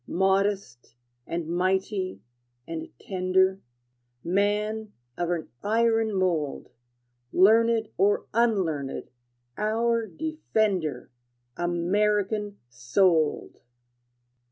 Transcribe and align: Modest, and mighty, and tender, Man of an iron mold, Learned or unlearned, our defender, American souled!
Modest, 0.07 0.95
and 1.27 1.47
mighty, 1.47 2.23
and 2.67 2.89
tender, 2.99 3.61
Man 4.23 4.93
of 5.15 5.29
an 5.29 5.49
iron 5.61 6.15
mold, 6.15 6.71
Learned 7.31 7.87
or 7.97 8.25
unlearned, 8.33 9.11
our 9.59 10.07
defender, 10.07 11.11
American 11.55 12.57
souled! 12.67 13.59